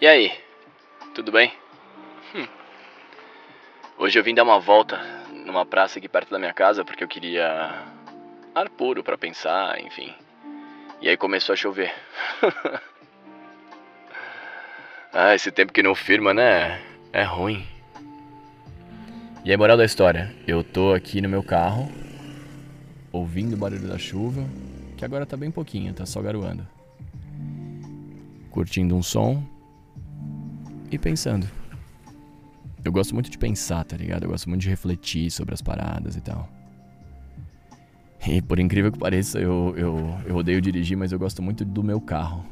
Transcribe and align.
E 0.00 0.06
aí, 0.06 0.30
tudo 1.12 1.32
bem? 1.32 1.52
Hum. 2.32 2.46
Hoje 3.98 4.16
eu 4.16 4.22
vim 4.22 4.32
dar 4.32 4.44
uma 4.44 4.60
volta 4.60 4.96
numa 5.44 5.66
praça 5.66 5.98
aqui 5.98 6.08
perto 6.08 6.30
da 6.30 6.38
minha 6.38 6.54
casa 6.54 6.84
porque 6.84 7.02
eu 7.02 7.08
queria 7.08 7.84
ar 8.54 8.70
puro 8.70 9.02
para 9.02 9.18
pensar, 9.18 9.80
enfim. 9.80 10.14
E 11.00 11.08
aí 11.08 11.16
começou 11.16 11.52
a 11.52 11.56
chover. 11.56 11.92
ah, 15.12 15.34
esse 15.34 15.50
tempo 15.50 15.72
que 15.72 15.82
não 15.82 15.96
firma, 15.96 16.32
né? 16.32 16.80
É 17.12 17.24
ruim. 17.24 17.66
E 19.44 19.50
aí, 19.50 19.56
moral 19.56 19.76
da 19.76 19.84
história, 19.84 20.32
eu 20.46 20.62
tô 20.62 20.94
aqui 20.94 21.20
no 21.20 21.28
meu 21.28 21.42
carro, 21.42 21.90
ouvindo 23.10 23.54
o 23.54 23.58
barulho 23.58 23.88
da 23.88 23.98
chuva, 23.98 24.46
que 24.96 25.04
agora 25.04 25.26
tá 25.26 25.36
bem 25.36 25.50
pouquinho, 25.50 25.92
tá 25.92 26.06
só 26.06 26.22
garoando. 26.22 26.64
Curtindo 28.52 28.94
um 28.94 29.02
som 29.02 29.57
e 30.90 30.98
pensando. 30.98 31.46
Eu 32.84 32.92
gosto 32.92 33.12
muito 33.14 33.30
de 33.30 33.36
pensar, 33.36 33.84
tá 33.84 33.96
ligado? 33.96 34.24
Eu 34.24 34.30
gosto 34.30 34.48
muito 34.48 34.62
de 34.62 34.68
refletir 34.68 35.30
sobre 35.30 35.52
as 35.52 35.60
paradas 35.60 36.16
e 36.16 36.20
tal. 36.20 36.48
E 38.26 38.42
por 38.42 38.58
incrível 38.58 38.90
que 38.90 38.98
pareça, 38.98 39.38
eu, 39.38 39.74
eu, 39.76 40.18
eu 40.26 40.36
odeio 40.36 40.60
dirigir, 40.60 40.96
mas 40.96 41.12
eu 41.12 41.18
gosto 41.18 41.42
muito 41.42 41.64
do 41.64 41.82
meu 41.82 42.00
carro. 42.00 42.44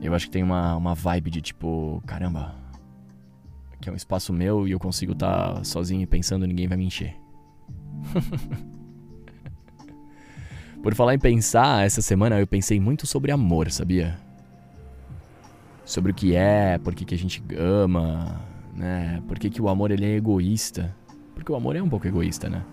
Eu 0.00 0.14
acho 0.14 0.26
que 0.26 0.32
tem 0.32 0.42
uma, 0.42 0.76
uma 0.76 0.94
vibe 0.94 1.30
de 1.30 1.40
tipo, 1.40 2.02
caramba, 2.06 2.54
que 3.80 3.88
é 3.88 3.92
um 3.92 3.96
espaço 3.96 4.32
meu 4.32 4.66
e 4.66 4.72
eu 4.72 4.78
consigo 4.78 5.12
estar 5.12 5.54
tá 5.54 5.64
sozinho 5.64 6.02
e 6.02 6.06
pensando, 6.06 6.46
ninguém 6.46 6.66
vai 6.66 6.76
me 6.76 6.86
encher. 6.86 7.16
Por 10.82 10.94
falar 10.94 11.14
em 11.14 11.18
pensar, 11.18 11.86
essa 11.86 12.02
semana 12.02 12.40
eu 12.40 12.46
pensei 12.46 12.80
muito 12.80 13.06
sobre 13.06 13.30
amor, 13.30 13.70
sabia? 13.70 14.18
Sobre 15.92 16.10
o 16.10 16.14
que 16.14 16.34
é, 16.34 16.78
por 16.78 16.94
que, 16.94 17.04
que 17.04 17.14
a 17.14 17.18
gente 17.18 17.42
ama, 17.54 18.40
né? 18.74 19.22
Por 19.28 19.38
que, 19.38 19.50
que 19.50 19.60
o 19.60 19.68
amor 19.68 19.90
ele 19.90 20.06
é 20.06 20.16
egoísta. 20.16 20.96
Porque 21.34 21.52
o 21.52 21.54
amor 21.54 21.76
é 21.76 21.82
um 21.82 21.88
pouco 21.90 22.08
egoísta, 22.08 22.48
né? 22.48 22.64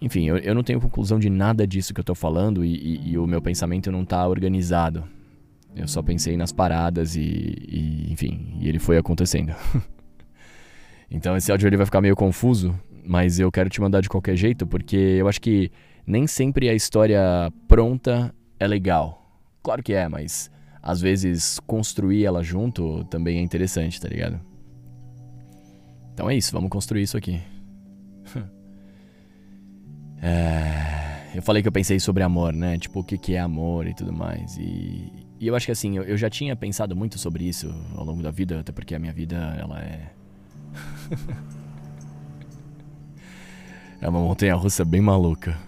Enfim, 0.00 0.28
eu, 0.28 0.36
eu 0.36 0.54
não 0.54 0.62
tenho 0.62 0.80
conclusão 0.80 1.18
de 1.18 1.28
nada 1.28 1.66
disso 1.66 1.92
que 1.92 1.98
eu 1.98 2.04
tô 2.04 2.14
falando 2.14 2.64
e, 2.64 2.76
e, 2.76 3.10
e 3.10 3.18
o 3.18 3.26
meu 3.26 3.42
pensamento 3.42 3.90
não 3.90 4.04
tá 4.04 4.24
organizado. 4.28 5.02
Eu 5.74 5.88
só 5.88 6.00
pensei 6.02 6.36
nas 6.36 6.52
paradas 6.52 7.16
e, 7.16 7.20
e 7.20 8.12
enfim, 8.12 8.56
e 8.60 8.68
ele 8.68 8.78
foi 8.78 8.96
acontecendo. 8.96 9.52
então 11.10 11.36
esse 11.36 11.50
áudio 11.50 11.66
ele 11.66 11.76
vai 11.76 11.86
ficar 11.86 12.00
meio 12.00 12.14
confuso, 12.14 12.78
mas 13.04 13.40
eu 13.40 13.50
quero 13.50 13.68
te 13.68 13.80
mandar 13.80 14.02
de 14.02 14.08
qualquer 14.08 14.36
jeito 14.36 14.68
porque 14.68 14.96
eu 14.96 15.26
acho 15.26 15.40
que 15.40 15.68
nem 16.06 16.28
sempre 16.28 16.68
a 16.68 16.74
história 16.74 17.52
pronta 17.66 18.32
é 18.60 18.68
legal. 18.68 19.36
Claro 19.64 19.82
que 19.82 19.94
é, 19.94 20.08
mas 20.08 20.48
às 20.86 21.00
vezes 21.00 21.58
construir 21.60 22.26
ela 22.26 22.42
junto 22.42 23.04
também 23.04 23.38
é 23.38 23.40
interessante, 23.40 23.98
tá 23.98 24.06
ligado? 24.06 24.38
Então 26.12 26.28
é 26.28 26.36
isso, 26.36 26.52
vamos 26.52 26.68
construir 26.68 27.00
isso 27.00 27.16
aqui. 27.16 27.40
é, 30.20 31.30
eu 31.34 31.40
falei 31.40 31.62
que 31.62 31.68
eu 31.68 31.72
pensei 31.72 31.98
sobre 31.98 32.22
amor, 32.22 32.52
né? 32.52 32.76
Tipo, 32.76 33.00
o 33.00 33.04
que, 33.04 33.16
que 33.16 33.34
é 33.34 33.40
amor 33.40 33.86
e 33.86 33.94
tudo 33.94 34.12
mais. 34.12 34.58
E, 34.58 35.10
e 35.40 35.46
eu 35.46 35.56
acho 35.56 35.64
que 35.64 35.72
assim, 35.72 35.96
eu, 35.96 36.02
eu, 36.02 36.18
já 36.18 36.28
tinha 36.28 36.54
pensado 36.54 36.94
muito 36.94 37.18
sobre 37.18 37.48
isso 37.48 37.74
ao 37.96 38.04
longo 38.04 38.22
da 38.22 38.30
vida, 38.30 38.60
até 38.60 38.70
porque 38.70 38.94
a 38.94 38.98
minha 38.98 39.12
vida, 39.12 39.56
ela 39.58 39.80
é. 39.80 40.12
é 44.02 44.08
uma 44.08 44.20
montanha 44.20 44.54
russa 44.54 44.84
bem 44.84 45.00
maluca. 45.00 45.58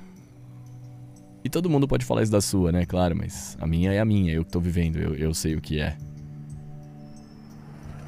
E 1.47 1.49
todo 1.49 1.71
mundo 1.71 1.87
pode 1.87 2.05
falar 2.05 2.25
isso 2.25 2.33
da 2.33 2.41
sua, 2.41 2.73
né? 2.73 2.85
Claro, 2.85 3.15
mas 3.15 3.57
a 3.61 3.69
minha 3.69 3.93
é 3.93 4.01
a 4.01 4.05
minha, 4.05 4.33
eu 4.33 4.45
que 4.45 4.51
tô 4.51 4.59
vivendo, 4.59 4.97
eu, 4.97 5.15
eu 5.15 5.33
sei 5.33 5.55
o 5.55 5.61
que 5.61 5.81
é. 5.81 5.97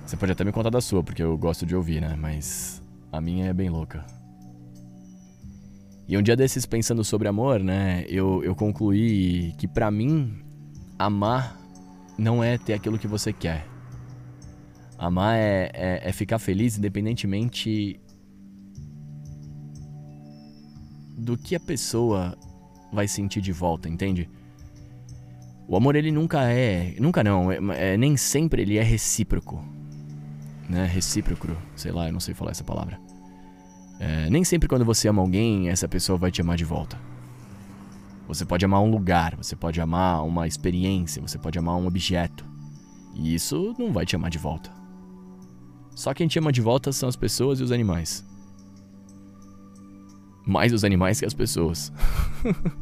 Você 0.05 0.17
pode 0.17 0.33
até 0.33 0.43
me 0.43 0.51
contar 0.51 0.71
da 0.71 0.81
sua, 0.81 1.05
porque 1.05 1.23
eu 1.23 1.39
gosto 1.39 1.65
de 1.65 1.77
ouvir, 1.77 2.01
né? 2.01 2.17
Mas 2.19 2.83
a 3.13 3.21
minha 3.21 3.47
é 3.47 3.53
bem 3.53 3.71
louca. 3.71 4.05
E 6.09 6.19
um 6.19 6.23
dia 6.23 6.35
desses, 6.35 6.67
pensando 6.67 7.05
sobre 7.05 7.29
amor, 7.29 7.61
né? 7.61 8.05
Eu, 8.09 8.43
eu 8.43 8.57
concluí 8.57 9.55
que 9.57 9.69
para 9.69 9.89
mim, 9.89 10.43
amar 10.99 11.57
não 12.19 12.43
é 12.43 12.59
ter 12.59 12.73
aquilo 12.73 12.99
que 12.99 13.07
você 13.07 13.33
quer. 13.33 13.65
Amar 14.99 15.37
é, 15.37 15.71
é, 15.73 16.09
é 16.09 16.13
ficar 16.13 16.41
feliz 16.41 16.77
independentemente 16.77 18.01
do 21.17 21.39
que 21.39 21.55
a 21.55 21.61
pessoa 21.61 22.37
vai 22.93 23.07
sentir 23.07 23.41
de 23.41 23.53
volta, 23.53 23.89
entende? 23.89 24.29
O 25.67 25.77
amor 25.77 25.97
ele 25.97 26.11
nunca 26.11 26.45
é, 26.45 26.95
nunca 26.99 27.23
não, 27.23 27.53
é, 27.53 27.59
é, 27.93 27.97
nem 27.97 28.17
sempre 28.17 28.63
ele 28.63 28.79
é 28.79 28.83
recíproco, 28.83 29.63
né? 30.69 30.87
Recíproco, 30.87 31.49
sei 31.77 31.93
lá, 31.93 32.07
eu 32.07 32.13
não 32.13 32.21
sei 32.21 32.35
falar 32.35 32.53
essa 32.53 32.65
palavra. 32.65 32.99
É, 34.01 34.31
nem 34.31 34.45
sempre 34.45 34.69
quando 34.69 34.85
você 34.85 35.09
ama 35.09 35.21
alguém 35.21 35.69
essa 35.69 35.89
pessoa 35.89 36.17
vai 36.17 36.31
te 36.31 36.41
amar 36.41 36.57
de 36.57 36.65
volta. 36.65 36.99
Você 38.27 38.45
pode 38.45 38.65
amar 38.65 38.83
um 38.83 38.91
lugar, 38.91 39.37
você 39.37 39.57
pode 39.57 39.81
amar 39.81 40.25
uma 40.25 40.47
experiência, 40.47 41.21
você 41.21 41.39
pode 41.39 41.59
amar 41.59 41.77
um 41.77 41.87
objeto. 41.87 42.45
E 43.15 43.35
isso 43.35 43.75
não 43.79 43.93
vai 43.93 44.05
te 44.05 44.15
amar 44.15 44.31
de 44.31 44.39
volta. 44.39 44.71
Só 45.95 46.15
quem 46.15 46.29
te 46.29 46.39
ama 46.39 46.53
de 46.53 46.61
volta 46.61 46.93
são 46.93 47.09
as 47.09 47.17
pessoas 47.17 47.59
e 47.59 47.63
os 47.63 47.73
animais 47.73 48.28
mais 50.47 50.73
os 50.73 50.85
animais 50.85 51.21
que 51.21 51.27
as 51.27 51.35
pessoas. 51.35 51.93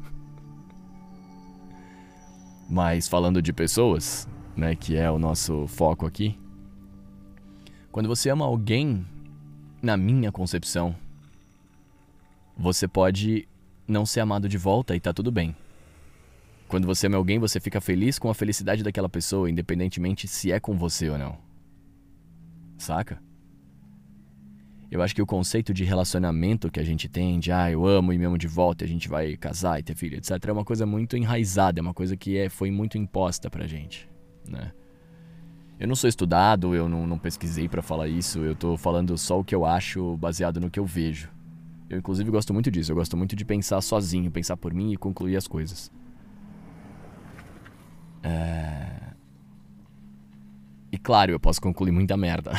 Mas 2.68 3.06
falando 3.08 3.40
de 3.40 3.52
pessoas, 3.52 4.28
né, 4.56 4.74
que 4.74 4.96
é 4.96 5.10
o 5.10 5.18
nosso 5.18 5.66
foco 5.66 6.06
aqui. 6.06 6.38
Quando 7.92 8.08
você 8.08 8.28
ama 8.28 8.44
alguém, 8.44 9.06
na 9.80 9.96
minha 9.96 10.32
concepção, 10.32 10.94
você 12.56 12.88
pode 12.88 13.48
não 13.86 14.04
ser 14.04 14.20
amado 14.20 14.48
de 14.48 14.58
volta 14.58 14.96
e 14.96 15.00
tá 15.00 15.12
tudo 15.12 15.30
bem. 15.30 15.54
Quando 16.68 16.86
você 16.86 17.06
ama 17.06 17.16
alguém, 17.16 17.38
você 17.38 17.60
fica 17.60 17.80
feliz 17.80 18.18
com 18.18 18.28
a 18.28 18.34
felicidade 18.34 18.82
daquela 18.82 19.08
pessoa, 19.08 19.48
independentemente 19.48 20.26
se 20.26 20.50
é 20.50 20.58
com 20.58 20.76
você 20.76 21.08
ou 21.08 21.16
não. 21.16 21.38
Saca? 22.76 23.22
Eu 24.90 25.02
acho 25.02 25.14
que 25.14 25.22
o 25.22 25.26
conceito 25.26 25.74
de 25.74 25.84
relacionamento 25.84 26.70
que 26.70 26.78
a 26.78 26.84
gente 26.84 27.08
tem, 27.08 27.40
de 27.40 27.50
ah, 27.50 27.70
eu 27.70 27.86
amo 27.86 28.12
e 28.12 28.18
me 28.18 28.24
amo 28.24 28.38
de 28.38 28.46
volta, 28.46 28.84
a 28.84 28.88
gente 28.88 29.08
vai 29.08 29.36
casar 29.36 29.80
e 29.80 29.82
ter 29.82 29.96
filho, 29.96 30.16
etc., 30.16 30.30
é 30.46 30.52
uma 30.52 30.64
coisa 30.64 30.86
muito 30.86 31.16
enraizada, 31.16 31.80
é 31.80 31.82
uma 31.82 31.94
coisa 31.94 32.16
que 32.16 32.36
é, 32.36 32.48
foi 32.48 32.70
muito 32.70 32.96
imposta 32.96 33.50
pra 33.50 33.66
gente, 33.66 34.08
né? 34.48 34.72
Eu 35.78 35.86
não 35.86 35.94
sou 35.94 36.08
estudado, 36.08 36.74
eu 36.74 36.88
não, 36.88 37.06
não 37.06 37.18
pesquisei 37.18 37.68
para 37.68 37.82
falar 37.82 38.08
isso, 38.08 38.38
eu 38.38 38.54
tô 38.54 38.76
falando 38.76 39.18
só 39.18 39.40
o 39.40 39.44
que 39.44 39.54
eu 39.54 39.66
acho 39.66 40.16
baseado 40.16 40.60
no 40.60 40.70
que 40.70 40.78
eu 40.78 40.86
vejo. 40.86 41.30
Eu, 41.90 41.98
inclusive, 41.98 42.30
gosto 42.30 42.54
muito 42.54 42.70
disso, 42.70 42.92
eu 42.92 42.96
gosto 42.96 43.16
muito 43.16 43.36
de 43.36 43.44
pensar 43.44 43.80
sozinho, 43.80 44.30
pensar 44.30 44.56
por 44.56 44.72
mim 44.72 44.92
e 44.92 44.96
concluir 44.96 45.36
as 45.36 45.46
coisas. 45.46 45.92
É... 48.22 49.05
E 50.96 50.98
claro, 50.98 51.30
eu 51.30 51.38
posso 51.38 51.60
concluir 51.60 51.92
muita 51.92 52.16
merda. 52.16 52.52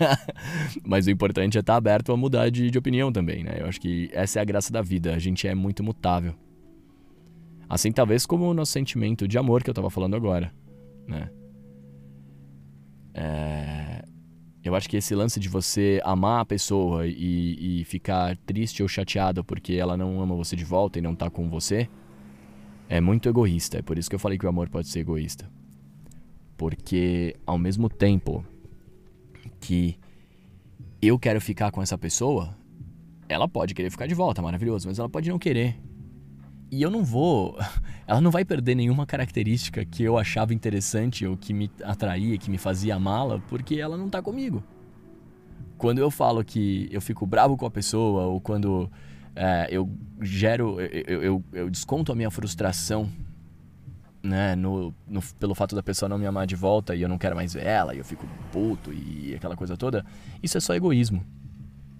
Mas 0.82 1.06
o 1.06 1.10
importante 1.10 1.58
é 1.58 1.60
estar 1.60 1.76
aberto 1.76 2.10
a 2.10 2.16
mudar 2.16 2.48
de, 2.48 2.70
de 2.70 2.78
opinião 2.78 3.12
também, 3.12 3.44
né? 3.44 3.58
Eu 3.58 3.66
acho 3.66 3.78
que 3.78 4.08
essa 4.14 4.38
é 4.38 4.42
a 4.42 4.44
graça 4.44 4.72
da 4.72 4.80
vida. 4.80 5.14
A 5.14 5.18
gente 5.18 5.46
é 5.46 5.54
muito 5.54 5.84
mutável. 5.84 6.32
Assim, 7.68 7.92
talvez 7.92 8.24
como 8.24 8.46
o 8.46 8.54
nosso 8.54 8.72
sentimento 8.72 9.28
de 9.28 9.36
amor 9.36 9.62
que 9.62 9.68
eu 9.68 9.74
tava 9.74 9.90
falando 9.90 10.16
agora, 10.16 10.50
né? 11.06 11.28
É... 13.12 14.02
Eu 14.64 14.74
acho 14.74 14.88
que 14.88 14.96
esse 14.96 15.14
lance 15.14 15.38
de 15.38 15.50
você 15.50 16.00
amar 16.04 16.40
a 16.40 16.46
pessoa 16.46 17.06
e, 17.06 17.80
e 17.80 17.84
ficar 17.84 18.34
triste 18.46 18.82
ou 18.82 18.88
chateado 18.88 19.44
porque 19.44 19.74
ela 19.74 19.94
não 19.94 20.22
ama 20.22 20.34
você 20.34 20.56
de 20.56 20.64
volta 20.64 20.98
e 20.98 21.02
não 21.02 21.14
tá 21.14 21.28
com 21.28 21.50
você 21.50 21.86
é 22.88 22.98
muito 22.98 23.28
egoísta. 23.28 23.78
É 23.78 23.82
por 23.82 23.98
isso 23.98 24.08
que 24.08 24.14
eu 24.14 24.20
falei 24.20 24.38
que 24.38 24.46
o 24.46 24.48
amor 24.48 24.70
pode 24.70 24.88
ser 24.88 25.00
egoísta. 25.00 25.50
Porque 26.56 27.36
ao 27.46 27.58
mesmo 27.58 27.88
tempo 27.88 28.44
que 29.60 29.98
eu 31.00 31.18
quero 31.18 31.40
ficar 31.40 31.70
com 31.70 31.82
essa 31.82 31.98
pessoa, 31.98 32.56
ela 33.28 33.48
pode 33.48 33.74
querer 33.74 33.90
ficar 33.90 34.06
de 34.06 34.14
volta, 34.14 34.40
maravilhoso, 34.42 34.88
mas 34.88 34.98
ela 34.98 35.08
pode 35.08 35.28
não 35.28 35.38
querer. 35.38 35.76
E 36.70 36.80
eu 36.80 36.90
não 36.90 37.04
vou. 37.04 37.58
Ela 38.06 38.20
não 38.20 38.30
vai 38.30 38.44
perder 38.44 38.74
nenhuma 38.74 39.06
característica 39.06 39.84
que 39.84 40.02
eu 40.02 40.18
achava 40.18 40.52
interessante 40.52 41.24
ou 41.26 41.36
que 41.36 41.52
me 41.54 41.70
atraía, 41.82 42.36
que 42.36 42.50
me 42.50 42.58
fazia 42.58 42.96
amá-la, 42.96 43.38
porque 43.48 43.76
ela 43.76 43.96
não 43.96 44.08
tá 44.08 44.20
comigo. 44.20 44.62
Quando 45.78 45.98
eu 45.98 46.10
falo 46.10 46.44
que 46.44 46.88
eu 46.90 47.00
fico 47.00 47.26
bravo 47.26 47.56
com 47.56 47.64
a 47.64 47.70
pessoa, 47.70 48.24
ou 48.24 48.40
quando 48.40 48.90
é, 49.36 49.68
eu 49.70 49.88
gero. 50.20 50.80
Eu, 50.80 51.22
eu, 51.22 51.44
eu 51.52 51.70
desconto 51.70 52.10
a 52.10 52.14
minha 52.14 52.30
frustração 52.30 53.08
né, 54.22 54.54
no, 54.54 54.94
no, 55.06 55.20
pelo 55.40 55.54
fato 55.54 55.74
da 55.74 55.82
pessoa 55.82 56.08
não 56.08 56.16
me 56.16 56.26
amar 56.26 56.46
de 56.46 56.54
volta 56.54 56.94
e 56.94 57.02
eu 57.02 57.08
não 57.08 57.18
quero 57.18 57.34
mais 57.34 57.54
ver 57.54 57.66
ela 57.66 57.94
e 57.94 57.98
eu 57.98 58.04
fico 58.04 58.26
puto 58.52 58.92
e 58.92 59.34
aquela 59.34 59.56
coisa 59.56 59.76
toda, 59.76 60.06
isso 60.42 60.56
é 60.56 60.60
só 60.60 60.74
egoísmo. 60.74 61.24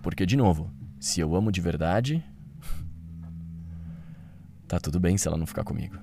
Porque, 0.02 0.24
de 0.24 0.36
novo, 0.36 0.70
se 1.00 1.20
eu 1.20 1.34
amo 1.34 1.50
de 1.50 1.60
verdade, 1.60 2.24
tá 4.68 4.78
tudo 4.78 5.00
bem 5.00 5.18
se 5.18 5.26
ela 5.26 5.36
não 5.36 5.46
ficar 5.46 5.64
comigo. 5.64 5.96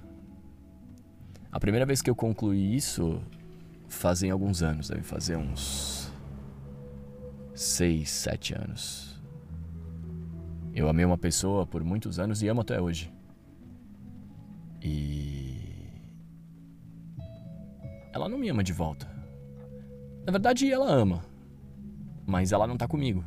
A 1.52 1.60
primeira 1.60 1.86
vez 1.86 2.02
que 2.02 2.10
eu 2.10 2.16
concluí 2.16 2.76
isso 2.76 3.22
fazem 3.88 4.30
alguns 4.30 4.62
anos, 4.62 4.90
deve 4.90 5.02
fazer 5.02 5.36
uns 5.36 6.12
seis, 7.56 8.10
sete 8.10 8.54
anos. 8.54 9.20
Eu 10.74 10.88
amei 10.88 11.04
uma 11.04 11.18
pessoa 11.18 11.66
por 11.66 11.84
muitos 11.84 12.20
anos 12.20 12.42
e 12.42 12.48
amo 12.48 12.62
até 12.62 12.80
hoje. 12.80 13.12
E 14.82 15.69
ela 18.12 18.28
não 18.30 18.38
me 18.38 18.50
ama 18.50 18.64
de 18.64 18.74
volta. 18.74 19.08
Na 20.26 20.32
verdade, 20.32 20.72
ela 20.72 20.90
ama, 20.90 21.24
mas 22.26 22.52
ela 22.52 22.68
não 22.68 22.78
tá 22.78 22.88
comigo. 22.88 23.24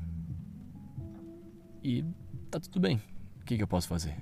E 1.82 2.04
tá 2.50 2.60
tudo 2.60 2.80
bem. 2.80 3.02
O 3.40 3.44
que, 3.44 3.56
que 3.56 3.62
eu 3.62 3.68
posso 3.68 3.88
fazer? 3.88 4.16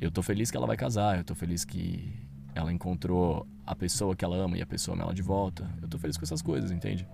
Eu 0.00 0.10
tô 0.10 0.22
feliz 0.22 0.50
que 0.50 0.56
ela 0.56 0.66
vai 0.66 0.76
casar, 0.76 1.18
eu 1.18 1.24
tô 1.24 1.34
feliz 1.34 1.64
que 1.64 2.12
ela 2.54 2.72
encontrou 2.72 3.46
a 3.66 3.74
pessoa 3.74 4.14
que 4.14 4.24
ela 4.24 4.36
ama 4.36 4.56
e 4.56 4.62
a 4.62 4.66
pessoa 4.66 4.94
ama 4.94 5.04
ela 5.04 5.14
de 5.14 5.22
volta. 5.22 5.68
Eu 5.82 5.88
tô 5.88 5.98
feliz 5.98 6.16
com 6.16 6.24
essas 6.24 6.40
coisas, 6.40 6.70
entende? 6.70 7.06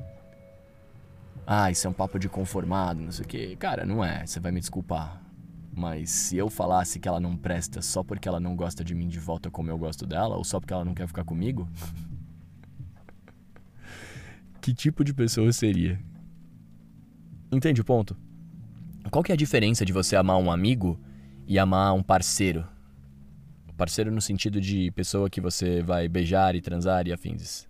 Ah, 1.46 1.70
isso 1.70 1.86
é 1.86 1.90
um 1.90 1.94
papo 1.94 2.18
de 2.18 2.28
conformado, 2.28 3.00
não 3.00 3.10
sei 3.10 3.24
o 3.24 3.28
quê. 3.28 3.56
Cara, 3.58 3.86
não 3.86 4.04
é, 4.04 4.26
você 4.26 4.38
vai 4.38 4.52
me 4.52 4.60
desculpar. 4.60 5.23
Mas 5.76 6.10
se 6.10 6.36
eu 6.36 6.48
falasse 6.48 7.00
que 7.00 7.08
ela 7.08 7.18
não 7.18 7.36
presta 7.36 7.82
só 7.82 8.02
porque 8.02 8.28
ela 8.28 8.38
não 8.38 8.54
gosta 8.54 8.84
de 8.84 8.94
mim 8.94 9.08
de 9.08 9.18
volta 9.18 9.50
como 9.50 9.70
eu 9.70 9.76
gosto 9.76 10.06
dela, 10.06 10.36
ou 10.36 10.44
só 10.44 10.60
porque 10.60 10.72
ela 10.72 10.84
não 10.84 10.94
quer 10.94 11.08
ficar 11.08 11.24
comigo, 11.24 11.68
que 14.62 14.72
tipo 14.72 15.02
de 15.02 15.12
pessoa 15.12 15.52
seria? 15.52 16.00
Entende 17.50 17.80
o 17.80 17.84
ponto? 17.84 18.16
Qual 19.10 19.22
que 19.22 19.32
é 19.32 19.34
a 19.34 19.36
diferença 19.36 19.84
de 19.84 19.92
você 19.92 20.16
amar 20.16 20.38
um 20.38 20.50
amigo 20.50 20.98
e 21.46 21.58
amar 21.58 21.92
um 21.92 22.02
parceiro? 22.02 22.66
Parceiro 23.76 24.12
no 24.12 24.20
sentido 24.20 24.60
de 24.60 24.92
pessoa 24.92 25.28
que 25.28 25.40
você 25.40 25.82
vai 25.82 26.06
beijar 26.08 26.54
e 26.54 26.60
transar 26.60 27.08
e 27.08 27.12
afins. 27.12 27.66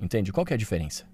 Entende? 0.00 0.32
Qual 0.32 0.46
que 0.46 0.52
é 0.52 0.56
a 0.56 0.58
diferença? 0.58 1.04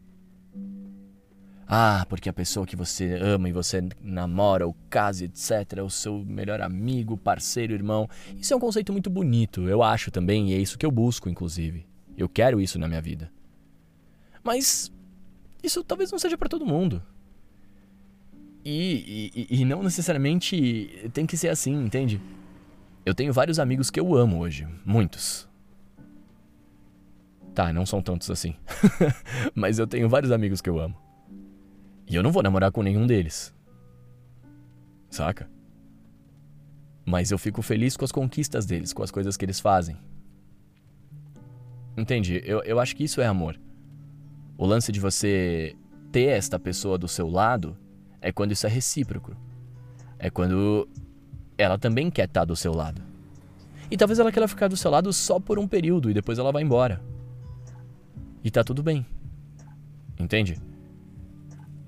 Ah, 1.74 2.04
porque 2.06 2.28
a 2.28 2.34
pessoa 2.34 2.66
que 2.66 2.76
você 2.76 3.14
ama 3.14 3.48
e 3.48 3.52
você 3.52 3.82
namora 4.02 4.66
ou 4.66 4.76
casa, 4.90 5.24
etc., 5.24 5.78
é 5.78 5.82
o 5.82 5.88
seu 5.88 6.22
melhor 6.22 6.60
amigo, 6.60 7.16
parceiro, 7.16 7.72
irmão. 7.72 8.06
Isso 8.36 8.52
é 8.52 8.56
um 8.58 8.60
conceito 8.60 8.92
muito 8.92 9.08
bonito, 9.08 9.62
eu 9.62 9.82
acho 9.82 10.10
também, 10.10 10.50
e 10.50 10.54
é 10.54 10.58
isso 10.58 10.76
que 10.76 10.84
eu 10.84 10.90
busco, 10.90 11.30
inclusive. 11.30 11.86
Eu 12.14 12.28
quero 12.28 12.60
isso 12.60 12.78
na 12.78 12.86
minha 12.86 13.00
vida. 13.00 13.32
Mas 14.44 14.92
isso 15.62 15.82
talvez 15.82 16.12
não 16.12 16.18
seja 16.18 16.36
para 16.36 16.46
todo 16.46 16.66
mundo. 16.66 17.02
E, 18.62 19.32
e, 19.34 19.62
e 19.62 19.64
não 19.64 19.82
necessariamente 19.82 21.08
tem 21.14 21.24
que 21.24 21.38
ser 21.38 21.48
assim, 21.48 21.72
entende? 21.72 22.20
Eu 23.02 23.14
tenho 23.14 23.32
vários 23.32 23.58
amigos 23.58 23.88
que 23.88 23.98
eu 23.98 24.14
amo 24.14 24.40
hoje, 24.40 24.68
muitos. 24.84 25.48
Tá, 27.54 27.72
não 27.72 27.86
são 27.86 28.02
tantos 28.02 28.30
assim. 28.30 28.54
Mas 29.56 29.78
eu 29.78 29.86
tenho 29.86 30.06
vários 30.06 30.30
amigos 30.30 30.60
que 30.60 30.68
eu 30.68 30.78
amo. 30.78 31.01
E 32.06 32.14
eu 32.14 32.22
não 32.22 32.32
vou 32.32 32.42
namorar 32.42 32.70
com 32.72 32.82
nenhum 32.82 33.06
deles. 33.06 33.54
Saca? 35.10 35.48
Mas 37.04 37.30
eu 37.30 37.38
fico 37.38 37.62
feliz 37.62 37.96
com 37.96 38.04
as 38.04 38.12
conquistas 38.12 38.64
deles, 38.64 38.92
com 38.92 39.02
as 39.02 39.10
coisas 39.10 39.36
que 39.36 39.44
eles 39.44 39.60
fazem. 39.60 39.96
Entende? 41.96 42.40
Eu, 42.44 42.62
eu 42.62 42.80
acho 42.80 42.96
que 42.96 43.04
isso 43.04 43.20
é 43.20 43.26
amor. 43.26 43.58
O 44.56 44.64
lance 44.64 44.90
de 44.92 45.00
você 45.00 45.76
ter 46.10 46.28
esta 46.28 46.58
pessoa 46.58 46.96
do 46.96 47.08
seu 47.08 47.28
lado 47.28 47.76
é 48.20 48.32
quando 48.32 48.52
isso 48.52 48.66
é 48.66 48.70
recíproco. 48.70 49.36
É 50.18 50.30
quando 50.30 50.88
ela 51.58 51.78
também 51.78 52.10
quer 52.10 52.26
estar 52.26 52.44
do 52.44 52.56
seu 52.56 52.72
lado. 52.72 53.02
E 53.90 53.96
talvez 53.96 54.18
ela 54.18 54.32
queira 54.32 54.48
ficar 54.48 54.68
do 54.68 54.76
seu 54.76 54.90
lado 54.90 55.12
só 55.12 55.38
por 55.38 55.58
um 55.58 55.68
período 55.68 56.10
e 56.10 56.14
depois 56.14 56.38
ela 56.38 56.52
vai 56.52 56.62
embora. 56.62 57.02
E 58.42 58.50
tá 58.50 58.64
tudo 58.64 58.82
bem. 58.82 59.04
Entende? 60.18 60.58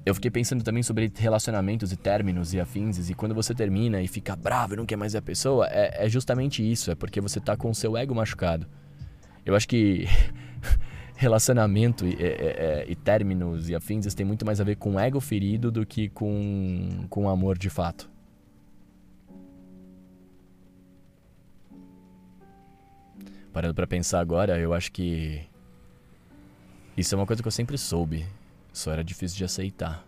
Eu 0.06 0.14
fiquei 0.14 0.30
pensando 0.30 0.62
também 0.62 0.82
sobre 0.82 1.10
relacionamentos 1.16 1.90
e 1.90 1.96
términos 1.96 2.52
e 2.52 2.60
afins, 2.60 3.08
e 3.08 3.14
quando 3.14 3.34
você 3.34 3.54
termina 3.54 4.02
e 4.02 4.08
fica 4.08 4.36
bravo 4.36 4.74
e 4.74 4.76
não 4.76 4.84
quer 4.84 4.96
mais 4.96 5.12
ver 5.14 5.20
a 5.20 5.22
pessoa, 5.22 5.66
é, 5.70 6.04
é 6.04 6.08
justamente 6.10 6.62
isso, 6.62 6.90
é 6.90 6.94
porque 6.94 7.22
você 7.22 7.40
tá 7.40 7.56
com 7.56 7.70
o 7.70 7.74
seu 7.74 7.96
ego 7.96 8.14
machucado. 8.14 8.66
Eu 9.46 9.56
acho 9.56 9.66
que 9.66 10.06
relacionamento 11.16 12.06
e, 12.06 12.14
e, 12.14 12.92
e, 12.92 12.94
términos 12.96 13.70
e 13.70 13.74
afins 13.74 14.14
tem 14.14 14.26
muito 14.26 14.44
mais 14.44 14.60
a 14.60 14.64
ver 14.64 14.76
com 14.76 15.00
ego 15.00 15.20
ferido 15.20 15.70
do 15.70 15.86
que 15.86 16.10
com, 16.10 17.06
com 17.08 17.26
amor 17.26 17.56
de 17.56 17.70
fato. 17.70 18.10
Parando 23.54 23.74
para 23.74 23.86
pensar 23.86 24.20
agora, 24.20 24.58
eu 24.58 24.74
acho 24.74 24.92
que 24.92 25.46
isso 26.94 27.14
é 27.14 27.16
uma 27.16 27.26
coisa 27.26 27.40
que 27.40 27.48
eu 27.48 27.52
sempre 27.52 27.78
soube, 27.78 28.26
só 28.74 28.92
era 28.92 29.02
difícil 29.02 29.38
de 29.38 29.44
aceitar. 29.44 30.04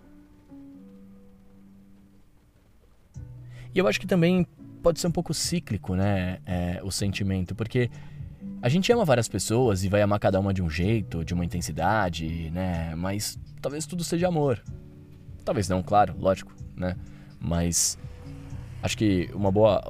E 3.75 3.79
eu 3.79 3.87
acho 3.87 3.99
que 4.01 4.07
também 4.07 4.47
pode 4.83 5.01
ser 5.01 5.07
um 5.07 5.11
pouco 5.11 5.33
cíclico, 5.33 5.95
né, 5.95 6.39
é, 6.45 6.81
o 6.83 6.91
sentimento, 6.91 7.55
porque 7.55 7.91
a 8.61 8.69
gente 8.69 8.91
ama 8.93 9.05
várias 9.05 9.29
pessoas 9.29 9.85
e 9.85 9.89
vai 9.89 10.03
amar 10.03 10.19
cada 10.19 10.39
uma 10.39 10.53
de 10.53 10.63
um 10.63 10.69
jeito, 10.69 11.25
de 11.25 11.35
uma 11.35 11.45
intensidade, 11.45 12.51
né, 12.51 12.95
mas 12.95 13.39
talvez 13.61 13.87
tudo 13.87 14.05
seja 14.05 14.29
amor. 14.29 14.63
Talvez 15.45 15.69
não, 15.69 15.83
claro, 15.83 16.15
lógico, 16.19 16.55
né, 16.77 16.97
mas 17.41 17.99
acho 18.83 18.97
que 18.97 19.31
uma 19.35 19.51
boa 19.51 19.81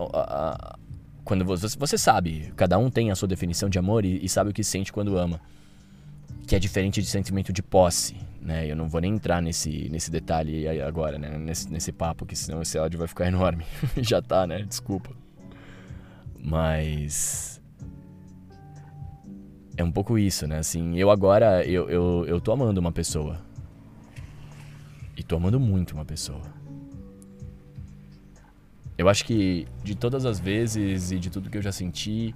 quando 1.25 1.45
você, 1.45 1.77
você 1.77 1.99
sabe, 1.99 2.53
cada 2.57 2.79
um 2.79 2.89
tem 2.89 3.11
a 3.11 3.17
sua 3.17 3.27
definição 3.27 3.69
de 3.69 3.79
amor 3.79 4.05
e, 4.05 4.25
e, 4.25 4.29
sabe 4.29 4.51
o 4.51 4.53
que 4.53 4.63
sente 4.63 4.93
quando 4.93 5.19
ama. 5.19 5.41
Que 6.47 6.55
é 6.55 6.59
diferente 6.59 7.03
de 7.03 7.09
sentimento 7.09 7.53
de 7.53 7.63
posse, 7.63 8.17
né? 8.41 8.71
Eu 8.71 8.77
não 8.77 8.89
vou 8.89 9.01
nem 9.01 9.15
entrar 9.15 9.43
nesse, 9.43 9.89
nesse 9.89 10.11
detalhe 10.11 10.69
agora, 10.81 11.19
né? 11.19 11.37
Nesse, 11.37 11.71
nesse 11.71 11.93
papo, 11.93 12.25
que 12.25 12.37
senão 12.37 12.63
esse 12.63 12.79
áudio 12.79 12.99
vai 12.99 13.09
ficar 13.09 13.27
enorme. 13.27 13.65
Já 13.99 14.23
tá, 14.23 14.47
né? 14.47 14.63
Desculpa. 14.63 15.11
Mas. 16.39 17.61
É 19.77 19.83
um 19.83 19.91
pouco 19.91 20.17
isso, 20.17 20.47
né? 20.47 20.59
Assim, 20.59 20.97
eu 20.97 21.11
agora, 21.11 21.65
eu, 21.67 21.91
eu, 21.91 22.25
eu 22.27 22.41
tô 22.41 22.53
amando 22.53 22.81
uma 22.81 22.93
pessoa. 22.93 23.39
E 25.17 25.23
tô 25.23 25.37
amando 25.37 25.59
muito 25.59 25.93
uma 25.93 26.05
pessoa. 26.05 26.43
Eu 28.97 29.09
acho 29.09 29.25
que 29.25 29.67
de 29.83 29.95
todas 29.95 30.25
as 30.25 30.39
vezes 30.39 31.11
e 31.11 31.19
de 31.19 31.29
tudo 31.29 31.51
que 31.51 31.59
eu 31.59 31.63
já 31.63 31.73
senti, 31.73 32.35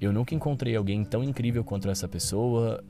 eu 0.00 0.12
nunca 0.12 0.34
encontrei 0.34 0.74
alguém 0.74 1.04
tão 1.04 1.22
incrível 1.22 1.62
quanto 1.62 1.88
essa 1.88 2.08
pessoa. 2.08 2.82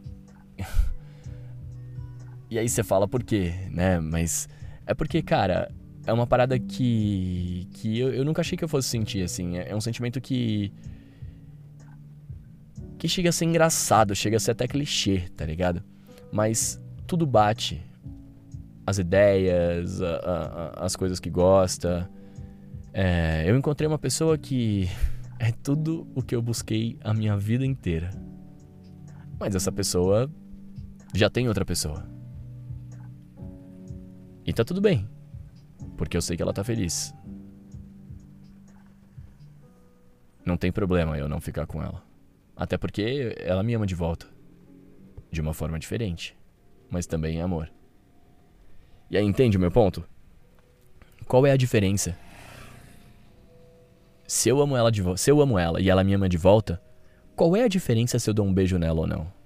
E 2.51 2.59
aí 2.59 2.69
você 2.69 2.83
fala 2.83 3.07
por 3.07 3.23
quê, 3.23 3.53
né? 3.71 4.01
Mas 4.01 4.49
é 4.87 4.95
porque, 4.95 5.23
cara, 5.23 5.71
é 6.07 6.13
uma 6.13 6.27
parada 6.27 6.59
que 6.59 7.69
que 7.73 7.99
eu, 7.99 8.13
eu 8.13 8.25
nunca 8.25 8.41
achei 8.41 8.57
que 8.57 8.65
eu 8.65 8.69
fosse 8.69 8.89
sentir 8.89 9.23
assim. 9.23 9.57
É, 9.57 9.71
é 9.71 9.77
um 9.77 9.81
sentimento 9.81 10.21
que 10.21 10.73
que 12.99 13.09
chega 13.09 13.31
a 13.31 13.33
ser 13.33 13.47
engraçado, 13.47 14.15
chega 14.15 14.37
a 14.37 14.41
ser 14.41 14.51
até 14.51 14.69
clichê, 14.69 15.25
tá 15.37 15.45
ligado? 15.45 15.83
Mas 16.33 16.81
tudo 17.07 17.27
bate. 17.27 17.83
As 18.87 18.99
ideias, 18.99 20.03
a, 20.03 20.17
a, 20.17 20.85
as 20.85 20.97
coisas 20.97 21.21
que 21.21 21.31
gosta 21.31 22.11
é, 22.93 23.45
eu 23.47 23.57
encontrei 23.57 23.87
uma 23.87 23.99
pessoa 23.99 24.37
que 24.37 24.89
é 25.39 25.53
tudo 25.53 26.07
o 26.15 26.23
que 26.23 26.35
eu 26.35 26.43
busquei 26.43 26.99
a 27.03 27.15
minha 27.15 27.37
vida 27.37 27.65
inteira. 27.65 28.11
Mas 29.39 29.55
essa 29.55 29.71
pessoa 29.71 30.31
já 31.15 31.29
tem 31.29 31.49
outra 31.49 31.65
pessoa. 31.65 32.07
E 34.45 34.53
tá 34.53 34.65
tudo 34.65 34.81
bem, 34.81 35.09
porque 35.97 36.17
eu 36.17 36.23
sei 36.23 36.37
que 36.37 36.43
ela 36.43 36.53
tá 36.53 36.65
feliz. 36.65 37.15
Não 40.45 40.57
tem 40.57 40.73
problema 40.73 41.19
eu 41.19 41.29
não 41.29 41.41
ficar 41.41 41.67
com 41.67 41.83
ela. 41.83 42.03
Até 42.57 42.77
porque 42.77 43.35
ela 43.39 43.63
me 43.63 43.75
ama 43.75 43.87
de 43.87 43.95
volta. 43.95 44.27
De 45.31 45.41
uma 45.41 45.55
forma 45.55 45.79
diferente, 45.79 46.37
mas 46.91 47.07
também 47.07 47.39
é 47.39 47.43
amor. 47.43 47.71
E 49.11 49.17
aí 49.17 49.25
entende 49.25 49.57
o 49.57 49.61
meu 49.61 49.71
ponto? 49.71 50.05
Qual 51.27 51.47
é 51.47 51.53
a 51.53 51.57
diferença 51.57 52.17
se 54.31 54.49
eu 54.49 54.61
amo 54.61 54.77
ela 54.77 54.93
de 54.93 55.03
se 55.17 55.29
eu 55.29 55.41
amo 55.41 55.59
ela 55.59 55.81
e 55.81 55.91
ela 55.91 56.05
me 56.05 56.15
ama 56.15 56.29
de 56.29 56.37
volta, 56.37 56.81
qual 57.35 57.57
é 57.57 57.65
a 57.65 57.69
diferença 57.69 58.17
se 58.17 58.31
eu 58.31 58.35
dou 58.35 58.47
um 58.47 58.55
beijo 58.55 58.79
nela 58.79 59.01
ou 59.01 59.07
não? 59.07 59.40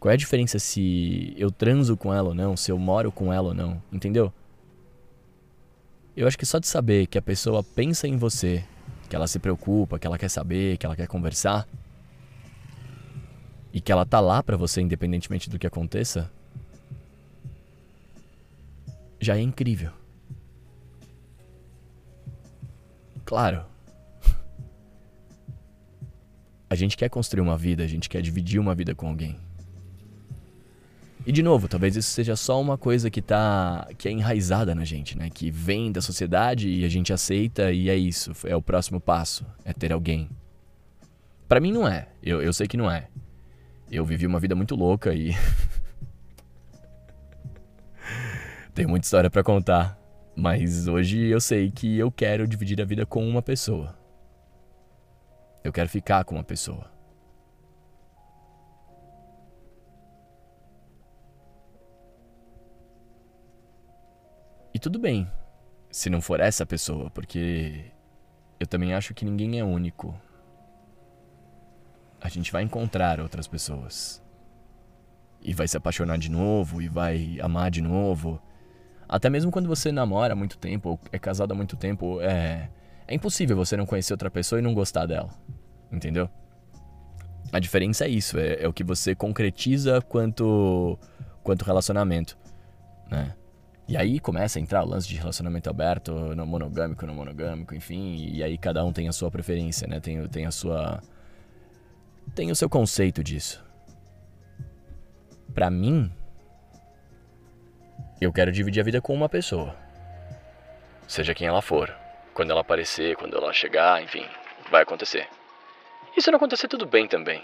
Qual 0.00 0.10
é 0.10 0.14
a 0.14 0.16
diferença 0.16 0.58
se 0.58 1.34
eu 1.36 1.50
transo 1.50 1.94
com 1.94 2.12
ela 2.12 2.30
ou 2.30 2.34
não, 2.34 2.56
se 2.56 2.72
eu 2.72 2.78
moro 2.78 3.12
com 3.12 3.30
ela 3.30 3.48
ou 3.48 3.54
não, 3.54 3.82
entendeu? 3.92 4.32
Eu 6.16 6.26
acho 6.26 6.38
que 6.38 6.46
só 6.46 6.58
de 6.58 6.66
saber 6.66 7.06
que 7.06 7.18
a 7.18 7.22
pessoa 7.22 7.62
pensa 7.62 8.08
em 8.08 8.16
você, 8.16 8.64
que 9.10 9.14
ela 9.14 9.26
se 9.26 9.38
preocupa, 9.38 9.98
que 9.98 10.06
ela 10.06 10.16
quer 10.16 10.30
saber, 10.30 10.78
que 10.78 10.86
ela 10.86 10.96
quer 10.96 11.06
conversar, 11.06 11.68
e 13.74 13.80
que 13.80 13.92
ela 13.92 14.06
tá 14.06 14.20
lá 14.20 14.42
para 14.42 14.56
você 14.56 14.80
independentemente 14.80 15.50
do 15.50 15.58
que 15.58 15.66
aconteça, 15.66 16.30
já 19.20 19.36
é 19.36 19.40
incrível. 19.42 19.92
Claro, 23.26 23.66
A 26.70 26.74
gente 26.74 26.96
quer 26.96 27.10
construir 27.10 27.42
uma 27.42 27.58
vida, 27.58 27.84
a 27.84 27.86
gente 27.86 28.08
quer 28.08 28.22
dividir 28.22 28.58
uma 28.58 28.74
vida 28.74 28.94
com 28.94 29.06
alguém. 29.06 29.49
E 31.26 31.32
de 31.32 31.42
novo, 31.42 31.68
talvez 31.68 31.96
isso 31.96 32.10
seja 32.10 32.34
só 32.34 32.60
uma 32.60 32.78
coisa 32.78 33.10
que 33.10 33.20
tá 33.20 33.86
que 33.98 34.08
é 34.08 34.10
enraizada 34.10 34.74
na 34.74 34.84
gente, 34.84 35.18
né? 35.18 35.28
Que 35.28 35.50
vem 35.50 35.92
da 35.92 36.00
sociedade 36.00 36.68
e 36.68 36.84
a 36.84 36.88
gente 36.88 37.12
aceita 37.12 37.70
e 37.72 37.90
é 37.90 37.96
isso, 37.96 38.32
é 38.44 38.56
o 38.56 38.62
próximo 38.62 39.00
passo, 39.00 39.44
é 39.64 39.72
ter 39.72 39.92
alguém. 39.92 40.30
Para 41.46 41.60
mim 41.60 41.72
não 41.72 41.86
é. 41.86 42.08
Eu, 42.22 42.40
eu 42.40 42.52
sei 42.52 42.66
que 42.66 42.76
não 42.76 42.90
é. 42.90 43.08
Eu 43.90 44.04
vivi 44.04 44.26
uma 44.26 44.40
vida 44.40 44.54
muito 44.54 44.74
louca 44.74 45.14
e 45.14 45.34
Tem 48.74 48.86
muita 48.86 49.04
história 49.04 49.28
para 49.28 49.42
contar, 49.42 49.98
mas 50.34 50.88
hoje 50.88 51.26
eu 51.26 51.40
sei 51.40 51.70
que 51.70 51.98
eu 51.98 52.10
quero 52.10 52.46
dividir 52.46 52.80
a 52.80 52.84
vida 52.84 53.04
com 53.04 53.28
uma 53.28 53.42
pessoa. 53.42 53.98
Eu 55.62 55.72
quero 55.72 55.88
ficar 55.88 56.24
com 56.24 56.36
uma 56.36 56.44
pessoa. 56.44 56.90
Tudo 64.80 64.98
bem, 64.98 65.30
se 65.90 66.08
não 66.10 66.20
for 66.20 66.40
essa 66.40 66.64
pessoa, 66.64 67.10
porque 67.10 67.84
eu 68.58 68.66
também 68.66 68.94
acho 68.94 69.14
que 69.14 69.24
ninguém 69.24 69.58
é 69.58 69.64
único. 69.64 70.18
A 72.20 72.28
gente 72.28 72.50
vai 72.50 72.62
encontrar 72.62 73.20
outras 73.20 73.46
pessoas. 73.46 74.22
E 75.42 75.54
vai 75.54 75.68
se 75.68 75.76
apaixonar 75.76 76.18
de 76.18 76.30
novo, 76.30 76.82
e 76.82 76.88
vai 76.88 77.38
amar 77.40 77.70
de 77.70 77.80
novo. 77.80 78.40
Até 79.08 79.30
mesmo 79.30 79.50
quando 79.50 79.68
você 79.68 79.90
namora 79.90 80.32
há 80.32 80.36
muito 80.36 80.58
tempo, 80.58 80.90
ou 80.90 81.00
é 81.12 81.18
casado 81.18 81.52
há 81.52 81.54
muito 81.54 81.76
tempo, 81.76 82.20
é, 82.20 82.70
é 83.06 83.14
impossível 83.14 83.56
você 83.56 83.76
não 83.76 83.86
conhecer 83.86 84.12
outra 84.12 84.30
pessoa 84.30 84.58
e 84.58 84.62
não 84.62 84.74
gostar 84.74 85.06
dela. 85.06 85.30
Entendeu? 85.90 86.28
A 87.52 87.58
diferença 87.58 88.04
é 88.04 88.08
isso, 88.08 88.38
é, 88.38 88.62
é 88.62 88.68
o 88.68 88.72
que 88.72 88.84
você 88.84 89.14
concretiza 89.14 90.00
quanto, 90.00 90.98
quanto 91.42 91.64
relacionamento, 91.64 92.38
né? 93.10 93.34
E 93.90 93.96
aí 93.96 94.20
começa 94.20 94.56
a 94.56 94.62
entrar 94.62 94.84
o 94.84 94.88
lance 94.88 95.08
de 95.08 95.16
relacionamento 95.16 95.68
aberto, 95.68 96.12
no 96.12 96.46
monogâmico, 96.46 97.04
não 97.04 97.12
monogâmico, 97.12 97.74
enfim, 97.74 98.30
e 98.32 98.40
aí 98.40 98.56
cada 98.56 98.84
um 98.84 98.92
tem 98.92 99.08
a 99.08 99.12
sua 99.12 99.32
preferência, 99.32 99.84
né? 99.88 99.98
Tem, 99.98 100.28
tem 100.28 100.46
a 100.46 100.52
sua. 100.52 101.02
tem 102.32 102.52
o 102.52 102.54
seu 102.54 102.70
conceito 102.70 103.24
disso. 103.24 103.60
Para 105.52 105.68
mim, 105.70 106.08
eu 108.20 108.32
quero 108.32 108.52
dividir 108.52 108.80
a 108.80 108.84
vida 108.84 109.00
com 109.00 109.12
uma 109.12 109.28
pessoa. 109.28 109.74
Seja 111.08 111.34
quem 111.34 111.48
ela 111.48 111.60
for. 111.60 111.92
Quando 112.32 112.52
ela 112.52 112.60
aparecer, 112.60 113.16
quando 113.16 113.36
ela 113.36 113.52
chegar, 113.52 114.00
enfim, 114.04 114.24
vai 114.70 114.82
acontecer. 114.82 115.26
E 116.16 116.22
se 116.22 116.30
não 116.30 116.36
acontecer, 116.36 116.68
tudo 116.68 116.86
bem 116.86 117.08
também. 117.08 117.42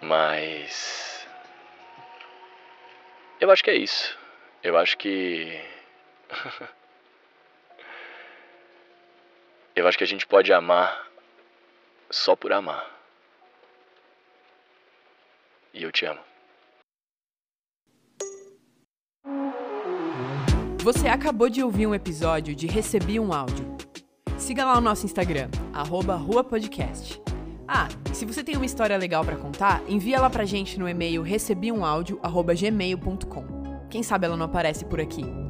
Mas. 0.00 1.13
Eu 3.44 3.50
acho 3.50 3.62
que 3.62 3.70
é 3.70 3.76
isso. 3.76 4.16
Eu 4.62 4.78
acho 4.78 4.96
que. 4.96 5.60
Eu 9.76 9.86
acho 9.86 9.98
que 9.98 10.04
a 10.04 10.06
gente 10.06 10.26
pode 10.26 10.50
amar 10.50 11.10
só 12.08 12.34
por 12.34 12.52
amar. 12.52 12.88
E 15.74 15.82
eu 15.82 15.90
te 15.90 16.06
amo. 16.06 16.20
Você 20.78 21.08
acabou 21.08 21.50
de 21.50 21.60
ouvir 21.62 21.88
um 21.88 21.94
episódio 21.94 22.54
de 22.54 22.68
Recebi 22.68 23.18
um 23.18 23.32
Áudio. 23.32 23.76
Siga 24.38 24.64
lá 24.64 24.78
o 24.78 24.80
nosso 24.80 25.04
Instagram, 25.06 25.50
arroba 25.72 26.14
ruapodcast. 26.14 27.23
Ah, 27.66 27.88
se 28.12 28.24
você 28.24 28.44
tem 28.44 28.56
uma 28.56 28.66
história 28.66 28.96
legal 28.96 29.24
para 29.24 29.36
contar, 29.36 29.80
envia 29.88 30.16
ela 30.16 30.28
pra 30.28 30.44
gente 30.44 30.76
no 30.78 30.86
e-mail 30.88 31.22
recebiumaudio.gmail.com. 31.22 33.44
Quem 33.88 34.02
sabe 34.02 34.26
ela 34.26 34.36
não 34.36 34.46
aparece 34.46 34.84
por 34.84 35.00
aqui. 35.00 35.43